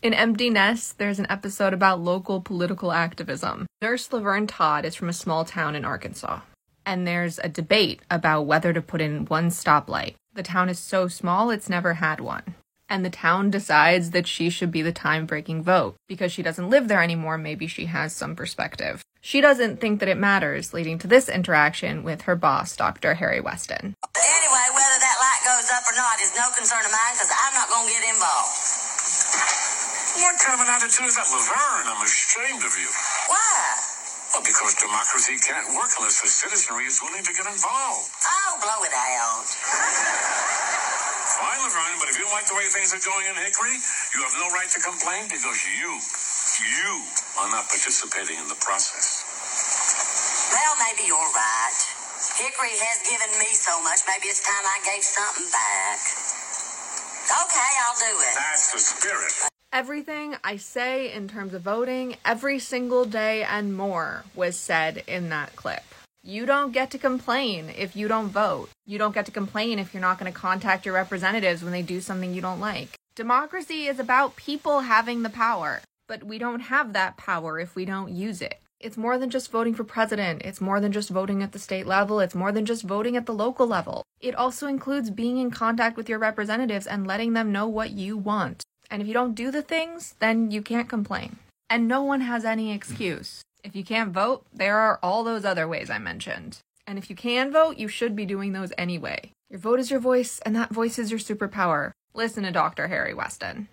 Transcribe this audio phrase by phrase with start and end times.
[0.00, 3.66] In Empty Nest, there's an episode about local political activism.
[3.82, 6.38] Nurse Laverne Todd is from a small town in Arkansas.
[6.86, 10.14] And there's a debate about whether to put in one stoplight.
[10.34, 12.54] The town is so small, it's never had one.
[12.88, 15.96] And the town decides that she should be the time breaking vote.
[16.06, 19.02] Because she doesn't live there anymore, maybe she has some perspective.
[19.20, 23.14] She doesn't think that it matters, leading to this interaction with her boss, Dr.
[23.14, 23.94] Harry Weston.
[24.14, 27.54] Anyway, whether that light goes up or not is no concern of mine because I'm
[27.54, 28.77] not going to get involved.
[30.18, 31.86] What kind of an attitude is that, Laverne?
[31.88, 32.90] I'm ashamed of you.
[33.30, 33.62] Why?
[34.34, 38.10] Well, because democracy can't work unless the citizenry is willing to get involved.
[38.26, 39.46] Oh, blow it out.
[41.26, 43.78] Fine, Laverne, but if you don't like the way things are going in Hickory,
[44.14, 45.90] you have no right to complain because you,
[46.66, 46.90] you
[47.42, 49.24] are not participating in the process.
[50.52, 51.78] Well, maybe you're right.
[52.40, 54.02] Hickory has given me so much.
[54.08, 56.00] Maybe it's time I gave something back.
[57.28, 58.34] Okay, I'll do it.
[58.34, 59.32] That's the spirit.
[59.70, 65.28] Everything I say in terms of voting, every single day and more, was said in
[65.28, 65.82] that clip.
[66.22, 68.70] You don't get to complain if you don't vote.
[68.86, 71.82] You don't get to complain if you're not going to contact your representatives when they
[71.82, 72.96] do something you don't like.
[73.14, 77.84] Democracy is about people having the power, but we don't have that power if we
[77.84, 78.58] don't use it.
[78.80, 80.42] It's more than just voting for president.
[80.44, 82.20] It's more than just voting at the state level.
[82.20, 84.04] It's more than just voting at the local level.
[84.20, 88.16] It also includes being in contact with your representatives and letting them know what you
[88.16, 88.62] want.
[88.88, 91.38] And if you don't do the things, then you can't complain.
[91.68, 93.42] And no one has any excuse.
[93.64, 96.58] If you can't vote, there are all those other ways I mentioned.
[96.86, 99.32] And if you can vote, you should be doing those anyway.
[99.50, 101.92] Your vote is your voice, and that voice is your superpower.
[102.14, 102.88] Listen to Dr.
[102.88, 103.68] Harry Weston.